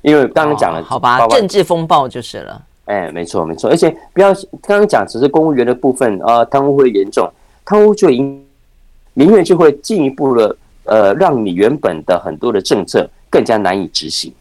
[0.07, 2.63] 因为刚刚讲了，好吧，政治风暴就是了。
[2.85, 7.29] 哎，没错没错，而且不要刚刚讲只是公务员的部分啊，贪污会严重，
[7.65, 8.47] 贪污就因
[9.15, 14.33] 民怨就会进一步的呃，让你原本的很多的政策更加难以执行。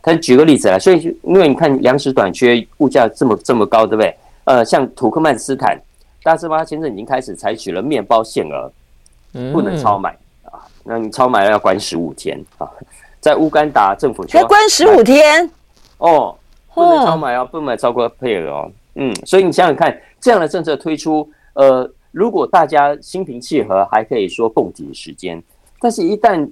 [0.00, 4.16] 他举个例子来，所以因为你看粮食短缺，物价这么这么高，对不对？
[4.44, 5.78] 呃，像土克曼斯坦，
[6.22, 6.90] 大斯巴先生？
[6.90, 8.72] 已经开始采取了面包限额，
[9.52, 12.66] 不能超买啊，那你超买了要关十五天啊。
[13.24, 15.50] 在乌干达政府才关十五天
[15.96, 16.36] 哦。
[16.74, 18.70] 不能超买哦，不能超过配额哦。
[18.96, 25.42] 嗯，所以你想想看，这样的政策推出，呃，如果大家心平气和，还可以说共体时间。
[25.80, 26.46] 但是，一旦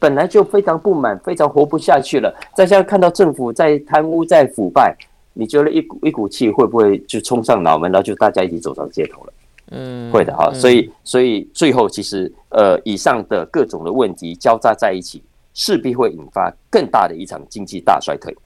[0.00, 4.96] 本来就非常不满、非常活不下去了，再加上看到政府在贪污、在腐败，
[5.32, 9.32] 你觉得一股一股气会不会就冲上脑门，然后就大家一起走上街头了？
[9.72, 10.50] 嗯，会的哈。
[10.54, 15.22] 所以，所以最后其实，呃，以上的各种的问题交杂在一起，
[15.56, 18.36] 势必会引发更大的一场经济大衰退。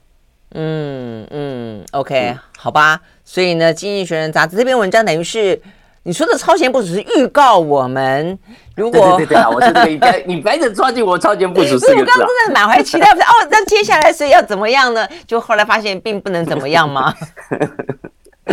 [0.53, 2.99] 嗯嗯，OK，嗯好吧。
[3.25, 5.61] 所以呢，《经济学人》杂志这篇文章等于是
[6.03, 8.39] 你说的超前部署，是预告我们，
[8.75, 13.47] 如果对对对对，我是这个应该 你白着抓紧我超前部署四个字，我刚刚真的满怀期待，不是哦？
[13.51, 15.07] 那接下来是要怎么样呢？
[15.27, 17.13] 就后来发现并不能怎么样吗？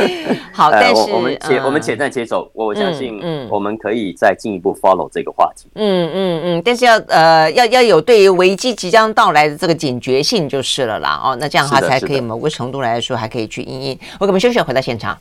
[0.52, 5.68] 好，但是、呃、我们且、嗯、我们且战且走，我相信，嗯，我们可以再进一步 follow 这个话题。
[5.74, 11.20] 嗯嗯嗯，但是要呃要要有对于危机即将到来的这个警觉性就是了啦。
[11.22, 13.98] 哦，那这样的话才可以某个程度来说还可以去应应。
[14.18, 15.18] 我给我们休息，回到现场。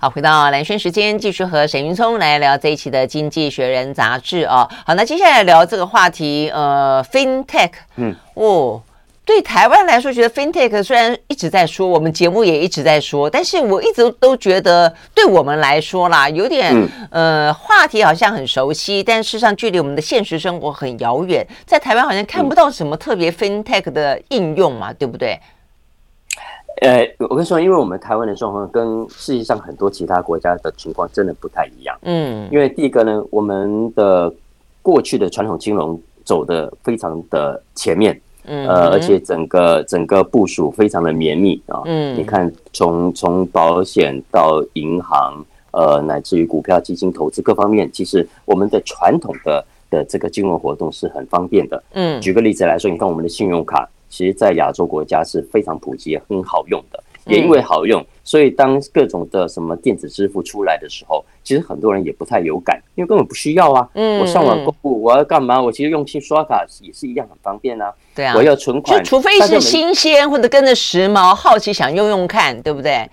[0.00, 4.68] 好，回到蓝轩时间，继续和沈云聪来聊这一期的《经济学人》杂志哦。
[4.86, 8.82] 好，那接下来聊这个话题，呃，FinTech，嗯，哦。
[9.26, 16.88] 对台湾来说，觉得 FinTech 虽然一直在说，我们节目也一直在说，但是我一直都觉得，对我们来说啦，有点、嗯、
[17.46, 25.40] 呃，话题好像很熟悉，但事实上距离我们的现实生活很遥远，在台湾好像看不到什么特别 FinTech 的应用嘛，对不对？
[26.82, 31.96] 呃，我跟你说，因为我们台湾的状况跟世界上很多其他国家的情况真的不太一样。
[32.02, 34.30] 嗯，因为第一个呢，我们的
[34.82, 38.20] 过去的传统金融走的非常的前面。
[38.46, 41.82] 嗯，呃，而且整个整个部署非常的绵密啊。
[41.84, 51.82] 嗯，你看从从保险到银行，呃，乃至于股票、基金投资各方面，其实我们的传统的的这个金融活动是很方便的。
[51.92, 57.03] 嗯，举个例子来说，你看我们的信用卡，其实，在亚洲国家是非常普及、很好用的。
[57.26, 63.88] 也因为好用，所以当各种的什么电子支付出来的时候，其实很多人也不太有感，因为根本不需要啊。
[63.94, 65.60] 嗯，我上网购物，我要干嘛？
[65.60, 67.92] 我其实用信刷卡也是一样很方便啊。
[68.14, 73.08] 对啊，我要存款，就除非是新鲜或者跟着时髦，好奇想用用看，对不对？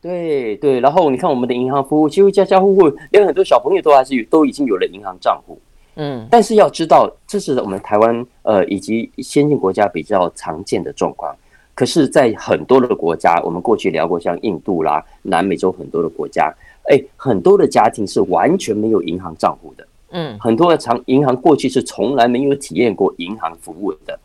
[0.00, 0.78] 对对。
[0.80, 5.58] 然后你看我们的银行服务，几乎家家户户，连很多小朋友都还是都已经有了银行账户。
[5.96, 11.36] 嗯，但是要知道，这是我们台湾呃以及先进国家比较常见的状况。
[11.78, 16.52] 可是，在很多的国家，我们过去聊过，像印度啦、南美洲很多的国家，
[16.90, 19.86] 哎，很多的家庭是完全没有银行账户的。
[20.10, 24.18] 嗯，很多的长银行过去是从来没有体验过银行服务的，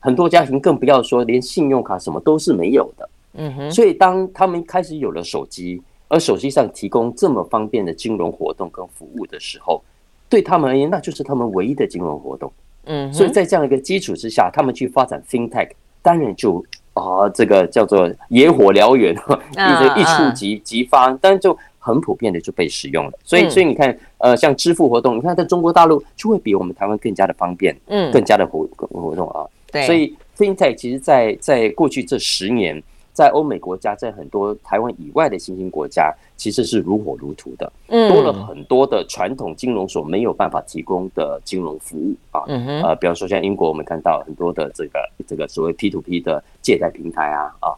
[0.00, 3.08] 很多家庭更不要说连信用卡什么都是没有的。
[3.36, 9.82] 嗯哼，所以当他们开始有了手机，而手机上提供这么方便的金融活动跟服务的时候，
[10.28, 12.52] 对他们而言，那就是他们唯一的金融活动。
[12.84, 15.70] 嗯，所以在这样一个基础之下，他们去发展 FinTech，
[16.02, 16.62] 当然就。
[16.94, 19.14] 啊，这个叫做野火燎原，
[19.52, 23.12] 一直一触即即发，但就很普遍的就被使用了。
[23.24, 29.46] 所以，所以你看，呃，像支付活动，你看在中国大陆就会比我们台湾更加的方便，嗯，更加的活活动啊。
[29.70, 32.82] 对，所以 FinTech 其实在在过去这十年。
[33.12, 42.42] 在欧美国家，在很多台湾以外的新兴国家，其实是如火如荼的，多了很多的传统金融所没有办法提供的金融服务啊。
[42.46, 47.68] 呃，比方说像英国，我们看到很多的这个这个所谓 P to P 的借贷平台啊啊，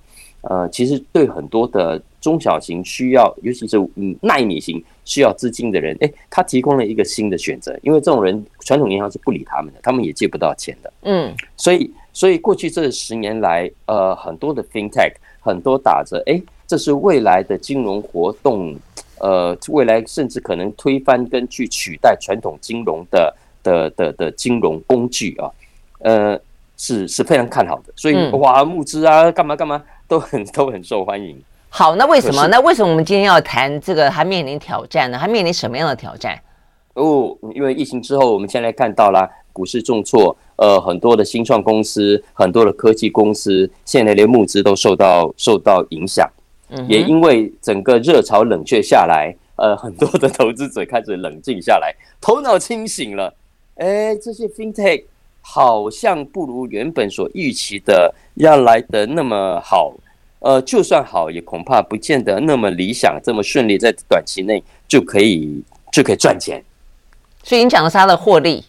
[0.42, 10.92] 呃，其实对很多的中小型需要，尤其是嗯耐米型需要资金的人，哎，他提供了一个新的选择，因为这种人传统银行是不理他们的，他们也借不到钱的。
[11.02, 11.92] 嗯，所以。
[12.16, 18.74] 所以过去这十年来，呃，很多的 FinTech，很多打着哎，这是未来的金融活动，
[19.20, 25.50] 呃，未来甚至可能推翻跟去取代传统金融的的的的金融工具啊，
[25.98, 26.40] 呃，
[26.78, 27.92] 是是非常看好的。
[27.94, 31.38] 所以哇，募资啊，干嘛干嘛，都很 都很受欢迎。
[31.68, 32.46] 好，那为什么？
[32.48, 34.10] 那为什么我们今天要谈这个？
[34.10, 35.18] 还面临挑战呢？
[35.18, 36.40] 还面临什么样的挑战？
[36.94, 46.28] 哦，因为疫情之后，我们现在看到了股市重挫，呃，很多的新创公司、很多的科技公司，现在连募资都受到受到影响。
[46.68, 53.32] 嗯，也因为整个热潮冷却下来，呃，很多的投资者开始冷静下来，头脑清醒了。
[53.76, 55.04] 哎，这些 FinTech
[55.40, 59.94] 好像不如原本所预期的要来的那么好。
[60.40, 66.62] 呃，就算好，也恐怕不见得那么理想，这么顺利，在短期内就可以就可以赚钱。
[67.42, 68.62] 所以你讲的是他的获利，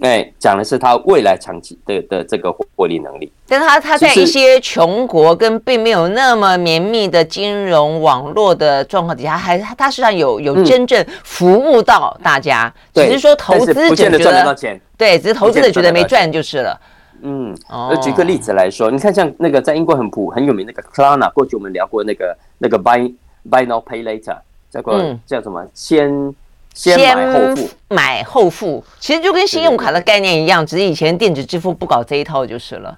[0.00, 3.32] 哎，讲的是他未来长期的的这个获利能力。
[3.48, 16.78] 但是他他在一些穷国跟并没有那么绵密的金融网络的状况底下，还他实际上有有真正服务到大家，嗯、只是说投资者觉得，得对，只是投资者觉得没赚就是了。
[17.22, 23.14] 嗯，那举个例子来说，你看像那个在英国很普很有名那个 Klarna，过去我们聊过那个那个 Buy
[23.50, 24.36] Buy Now Pay Later，
[24.70, 26.34] 叫个叫什么先。
[26.76, 32.96] 先买后付，买后付，其实就跟信用卡的概念一样，只是以前电子支付不搞这一套就是了。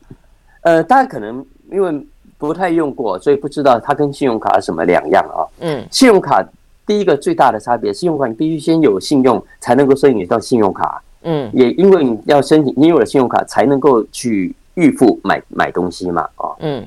[0.62, 5.46] 呃，大家可能因为不太用过，所以不知道它跟信用卡什么两样啊。
[5.60, 6.44] 嗯，信用卡
[6.84, 11.00] 第一个最大的差别，信用卡你必须先有信用才能够申请到信用卡。
[11.22, 16.22] 嗯，也因为你要申请，你有了信用卡才能够去预付买买东西嘛。
[16.34, 16.84] 啊，嗯。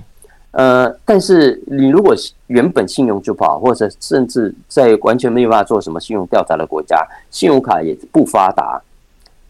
[0.52, 2.14] 呃，但是你如果
[2.48, 8.82] 原本信用就不好，或者甚至在完全没有办法做什么信用调查的国家，信用卡也不发达，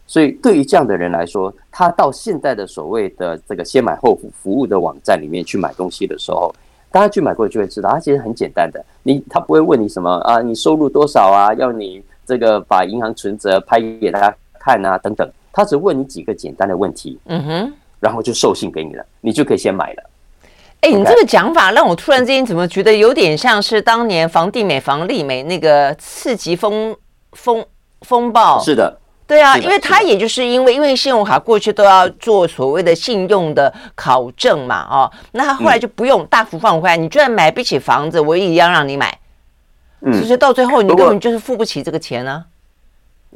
[0.06, 6.54] 所以对于这样的人来说，他到现在的所谓的这个先买后付服务的网站里面去买东西的时候，
[6.92, 20.10] 大家去买过就会知道，他其实很简单的，你他不会问你什么啊，你收入多少啊，要你这个把银行存折拍给他看啊等等，他只问你几个简单的问题，嗯哼，然后就授信给你了，你就可以先买了。
[20.82, 26.94] 哎，你这个讲法让我突然之间怎么觉得有点像是当年房地美、房利美那个次级风
[27.32, 27.64] 风
[28.00, 28.60] 风暴？
[28.60, 39.16] 是的，对啊，因为他也就是因为因为信用卡过去都要做所谓的信用的考证嘛，哦，那他后来就不用大幅放宽，你居然买不起房子，我也一样让你买，
[40.00, 42.44] 嗯，其实到最后你根本就是付不起这个钱呢，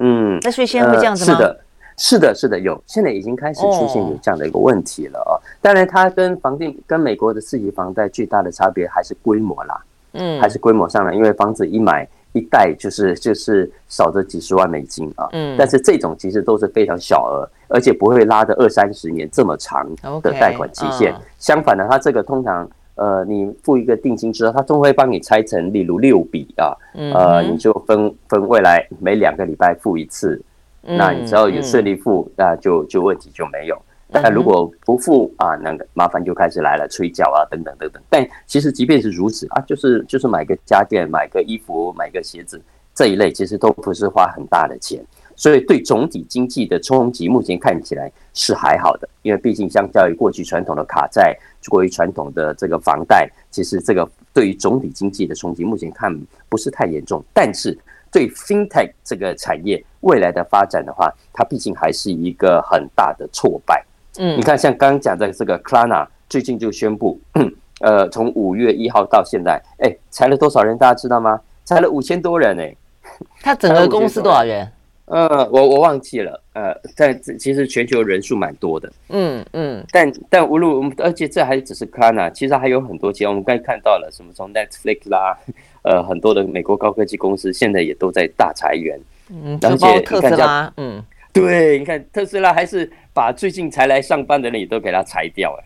[0.01, 1.39] 嗯，那所以现在会这样子吗？
[1.39, 1.61] 是的，
[1.99, 5.33] 是的，是的有，现在已经开始出现有这样的一个问题了啊。
[5.33, 5.41] Oh.
[5.63, 9.83] 当然，它跟房地跟美国的四级房贷最大的差别还是规模啦，
[10.13, 19.89] 嗯，还是规模上来，因为房子一买一贷就是就是少则几十万美金啊，嗯，但是这种其实都是非常小额，而且不会拉的二三十年这么长
[20.21, 21.15] 的贷款期限。
[21.15, 21.17] Okay.
[21.17, 21.21] Uh.
[21.39, 30.43] 相反的，它这个通常呃，你付一个定金之后，它都会帮你拆成，例如六笔啊，呃，你就分分未来每两个礼拜付一次。
[30.87, 33.77] 那你只要有顺利付，那就就问题就没有。
[34.13, 38.01] 但如果不付啊，那个麻烦就开始来了，催缴啊，等等等等。
[38.09, 42.61] 但其实即便是如此啊，就是就是买个家电、买个衣服、买个鞋子
[42.95, 45.05] 这一类，其实都不是花很大的钱。
[45.35, 51.37] 所以对总体经济的冲击，目前看起来是还好的，因为毕竟相较于过去传统的卡债，
[51.69, 56.17] 过于传统的这个房贷，其实这个对于总体经济的冲击，目前看
[56.49, 57.23] 不是太严重。
[57.35, 57.77] 但是
[58.17, 63.85] 对 FinTech 这个产业未来的发展的话，它毕竟还是一个很大的挫败。
[64.19, 67.21] 嗯，你看，像刚刚讲的这个 Klarna 最近就宣布，
[67.85, 70.79] 呃，从五月一号到现在，哎，裁了多少人？
[70.79, 71.39] 大家知道吗？
[71.67, 72.75] 裁了五千多人哎。
[73.45, 74.67] 他整个公司多少人？
[75.05, 76.43] 呃，我我忘记了。
[76.55, 78.91] 呃，在其实全球人数蛮多的。
[79.11, 79.85] 嗯嗯。
[79.93, 83.29] 但但无论我们，而且这还只是 Klarna，其实还有很多企业。
[83.29, 85.39] 我们刚才看到了什么，从 Netflix 啦。
[85.87, 88.99] 呃，很多的美国高科技公司现在也都在大裁员，
[89.31, 91.01] 嗯，而且特斯拉，嗯，
[91.33, 95.65] 对，你看特斯拉还是把最近才来上班的人也都给他裁掉，了，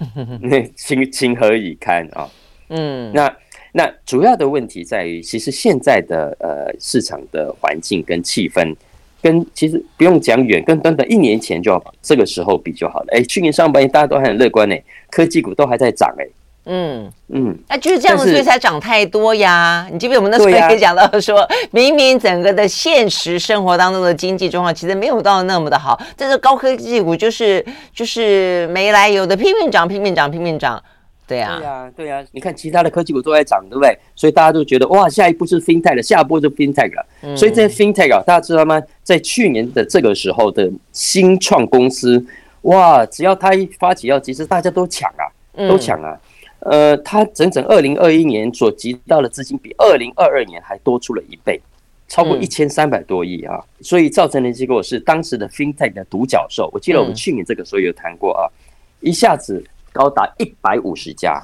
[0.40, 2.26] 那情情何以堪啊？
[2.70, 3.36] 嗯，那
[3.72, 8.74] 那主要的问题在于，其实现在的呃市场的环境跟气氛，
[9.20, 13.08] 跟其实不用讲远，跟短短一年前就这个时候比就好了。
[13.10, 14.74] 哎，去年上半年大家都还很乐观呢，
[15.10, 16.26] 科技股都还在涨，哎。
[16.66, 19.88] 嗯嗯，那、啊、就是这样子，所以才涨太多呀。
[19.90, 30.82] 你记不记得我们那时候也讲到说，啊、明明整个的现实生活当中的经济状况其实没有到那么的好，但是高科技股就是就是没来由的拼命涨，拼命涨，拼命涨。
[31.26, 32.24] 对呀、啊，对呀、啊，对呀、啊。
[32.32, 33.98] 你看其他的科技股都在涨，对不对？
[34.14, 37.06] 所以大家都觉得哇，下一步是 FinTech 了，下一步就 FinTech 了。
[37.22, 38.78] 嗯、所以这些 FinTech 啊，大家知道吗？
[39.02, 42.22] 在去年的这个时候的新创公司，
[42.62, 45.24] 哇，只要他一发起要，其实大家都抢啊，
[45.68, 46.12] 都抢啊。
[46.12, 46.20] 嗯
[46.60, 51.60] 呃，它整整二零二一年所集到的资金比二零二二年还多出了一倍，
[52.08, 53.56] 超过一千三百多亿啊！
[53.78, 61.42] 嗯、所以造成的结果是，当时的 FinTech 的独角兽，我记得我们去年这个时候有谈过啊，嗯、一下子高达一百五十家，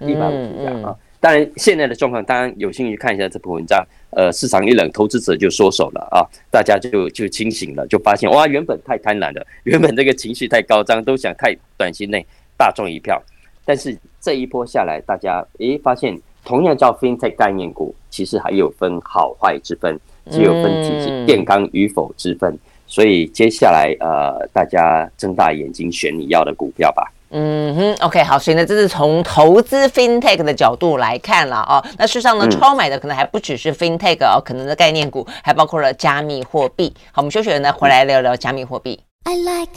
[0.00, 0.96] 一百五十家啊。
[1.18, 3.84] 当然，现在的状况，当然有兴趣看一下这篇文章。
[4.10, 12.24] 呃，市场一冷，投资者就缩手了啊，大家就就清醒了，就发现哇，原本太贪婪了，原本这个情绪太高涨，都想太短期内
[12.56, 13.22] 大赚一票。
[13.64, 19.96] 但是这一波下来，大家诶发现，同样叫 FinTech 概念股，其实还有分好坏之分，
[20.32, 22.58] 只有分体质健康与否之分。
[22.88, 27.08] 所以接下来呃，大家睁大眼睛选你要的股票吧。
[27.30, 31.80] 嗯哼，OK，好，所以呢，这是从投资 FinTech 的角度来看了哦。
[31.96, 36.92] 那事实上呢，超买的可能还不只是 FinTech 哦，可能的概念股还包括了加密货币。
[37.12, 38.98] 好，我们休息了呢，回来聊聊加密货币。
[39.22, 39.70] I like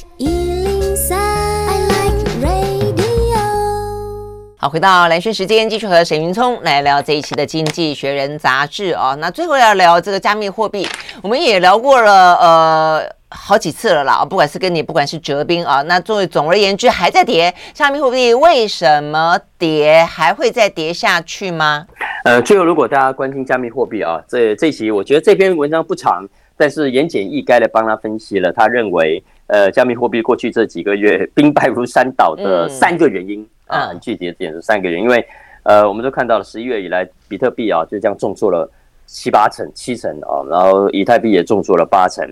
[4.61, 9.17] 好，回到蓝轩时间，继续和沈云聪来聊这一期的《经济学人》杂志哦。
[9.21, 10.85] 那最后要聊这个加密货币，
[11.23, 13.09] 我们也聊过了，呃。
[13.31, 21.85] 好几次了啦，不管是跟你，不管是哲兵啊，那作为总而言之还在跌，加密货币为什么跌，还会再跌下去吗？
[22.25, 35.25] 呃，最后如果大家关心加密货币啊，这这期我觉得这篇文章不长，但是言简意赅的帮他分析了，他认为呃加密货币过去这几个月兵败如山倒的三个原因、嗯、啊，很具体的点是三个原因，因为
[35.63, 38.69] 呃我们都看到了十一月以来比特币啊就这样重挫了
[39.05, 42.27] 七八成七成啊，然后以太币也重挫了八成。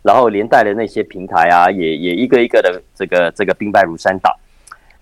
[0.00, 4.34] 然后连带的那些平台啊，也也一个一个的这个这个兵败如山倒。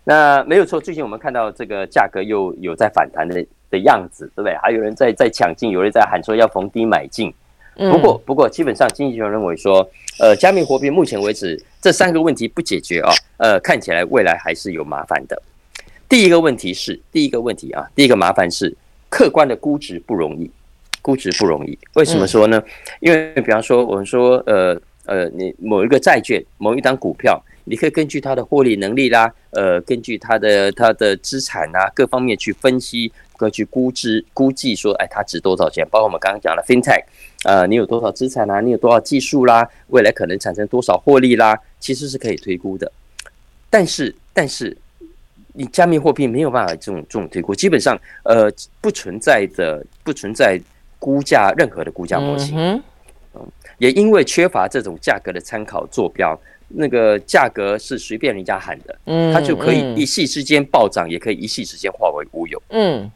[0.03, 4.57] 那没有错，最近我们看到这个价格又有在反弹的的样子，对不对？
[4.57, 7.32] 还有人在在抢进，有人在喊说要逢低买进。
[7.76, 9.87] 不过不过，基本上经济学人认为说，
[10.18, 15.41] 呃，加密货币目前为止这三个问题不解决啊，呃，看起来未来还是有麻烦的。
[16.09, 18.74] 第一个问题是，第一个问题啊，第一个麻烦是
[19.09, 20.50] 客观的估值不容易。
[21.02, 22.61] 估值不容易，为什么说呢？
[22.98, 35.86] 因为比方说，我们说，呃呃，你某一个债券、某一档股票，你可以根据它的获利能力啦，呃，根据它的它的资产啊各方面去分析，根据估值估计说，哎，它值多少钱？
[35.92, 37.04] 包括我们刚刚讲的 FinTech，
[37.44, 38.61] 呃，你有多少资产啊？
[38.61, 39.64] 你有多少技术啦？
[39.90, 41.57] 未来可能产生多少获利啦？
[41.78, 42.90] 其实是可以推估的。
[43.70, 44.76] 但是，但是
[45.57, 50.61] 你加密货币没有办法这种这种推估，基本上，呃，不存在的，不存在。
[50.98, 52.59] 估价任何的估价模型，
[53.34, 53.46] 嗯，
[53.76, 56.36] 也因为缺乏这种价格的参考坐标，
[56.68, 63.11] 那个价格是随便人家喊的，嗯，它就可以一夕之间暴涨，也可以一夕之间化为乌有，嗯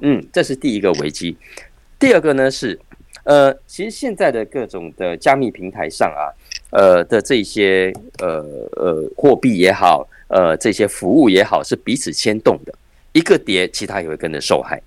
[0.00, 1.34] 嗯，这是第一个危机。
[1.98, 2.78] 第二个呢是，
[3.24, 6.28] 呃，其实现在的各种的加密平台上啊，
[6.70, 8.44] 呃的这些呃
[8.76, 12.74] 呃货币也好，呃这些服务也好，是彼此牵动的，
[13.12, 14.82] 一个跌，其他也会跟着受害。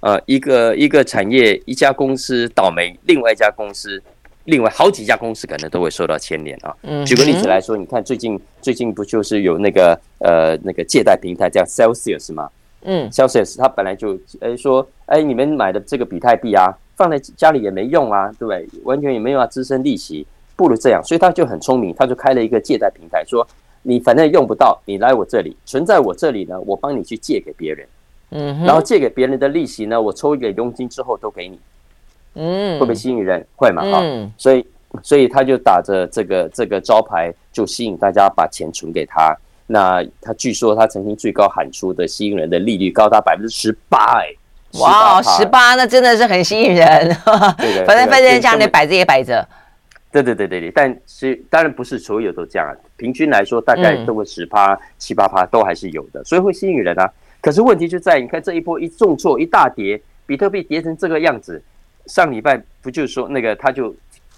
[0.00, 4.02] 呃，一个一个产业，一家公司倒霉，另外一家公司，
[4.44, 6.76] 另外好几家公司可能都会受到牵连啊。
[7.06, 12.50] 举个例子来说，你看最近最近不就是有那个呃那个借贷平台叫 Celsius 吗？
[12.82, 18.68] 嗯，Celsius 它本来就哎说，哎，你们买的这个比特币啊，放在家里也没用啊，对不对？
[18.82, 20.26] 完全也没有啊，滋生利息，
[20.56, 23.46] 不如这样，所以他就很聪明，他就开了一个借贷平台，说
[23.82, 27.86] 你反正用不到，你来我这里，存在我这里呢，我帮你去借给别人。
[28.30, 31.58] 嗯，然后借给别人的利息呢，我抽一个佣金之后都给你，
[32.34, 33.44] 嗯，会不会吸引人？
[33.56, 33.82] 会嘛？
[33.82, 34.66] 哈、嗯，所以
[35.02, 39.36] 所以他就打着这个这个招牌，就吸引大家把钱存给他。
[39.66, 44.28] 那他据说他曾经最高喊出的吸引人的利率高达百分之十八，哎，
[44.80, 47.16] 哇，十八，那真的是很吸引人。
[47.58, 49.46] 对的， 反正反正家里摆着也摆着。
[50.12, 57.10] 对对对对对，但是当然不是所有都这样，啊平均来说大概都会十趴、七八趴都还是有的，所以会吸引人啊。
[57.40, 61.60] 可是问题就在，你看这一波一重挫一大跌，比特币跌成这个样子，
[62.06, 63.92] 上礼拜不就是说那个他就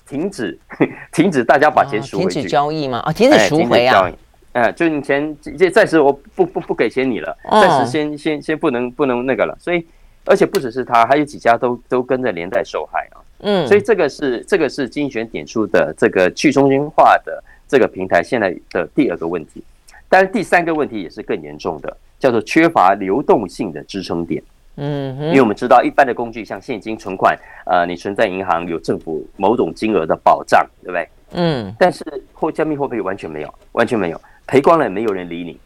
[0.09, 0.59] 停止
[1.13, 3.01] 停止大家把钱赎回去，停止交易吗？
[3.01, 4.11] 啊，停止赎回啊？
[4.53, 9.57] 哎，就你钱这暂时我不不不给钱你了，暂时先先先不能不能那个了。
[9.59, 9.85] 所以
[10.25, 13.21] 而且不只是他，还有几家都都跟着连带受害啊。
[13.41, 19.63] 嗯，所以这个是这个是精选点出的这个去中心化的这个平台现在的第二个问题，
[20.09, 21.97] 但是第三个问题也是更严重的。
[22.17, 24.43] 叫做缺乏流动性的支撑点，
[24.77, 31.09] 嗯，因为我们知道一般的工具像现金存款，呃，你存在银行有政府某种金额的保障，对不对？
[31.33, 32.03] 嗯，但是
[32.33, 35.61] 或加密货币完全没有，完全没有，赔光了也没有人理你。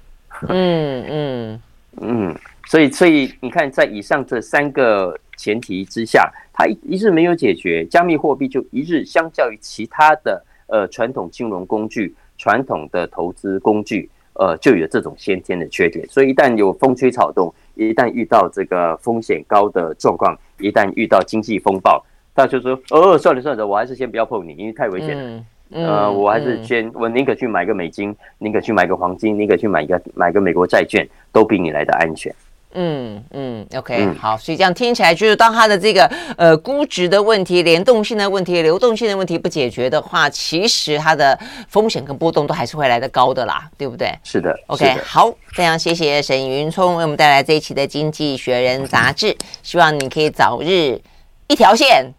[0.49, 1.61] 嗯嗯
[2.01, 2.37] 嗯，
[2.69, 14.11] 所以所以你看，在以上这三个前提之下，它一一日没有解决，加密货币就一日相较于其他的呃传统金融工具、传统的投资工具。
[14.35, 22.01] 呃，就有这种先天的缺点，所以一旦有风吹草动，一旦遇到这个风险高的状况，一旦遇到经济风暴，
[22.35, 25.23] 大家就说：“哦，算了算了，我还是先不要碰你，因为太危险了。
[25.25, 32.33] 嗯”嗯，呃，我还是先，我宁可去买个美金，宁可去买个黄金，宁可去买一个买个美国债券，都比你来的安全。
[32.75, 36.05] 嗯嗯，OK，嗯好，所以这样听起来就是，当它的这个
[36.37, 41.39] 呃估值的问题、联动性的问题、流动性的问题不解决的话，其实它的
[41.69, 44.13] 风险跟波动都还是会来得高的啦，对不对？
[44.23, 51.01] 是的，OK，是的好，非常谢谢沈云聪为我们带来这一期的《经济学人》杂志，希望你可以早日
[51.49, 52.13] 一条线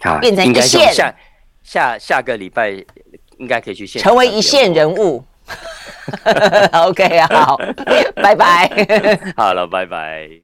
[0.00, 1.14] 啊变成一线，下
[1.62, 2.70] 下下个礼拜
[3.36, 5.22] 应该可以去线成为一线人物。
[6.88, 7.56] OK，好，
[8.16, 8.70] 拜拜。
[9.36, 10.40] 好了，拜拜。